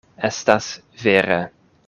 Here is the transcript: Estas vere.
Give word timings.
Estas 0.29 0.71
vere. 1.03 1.39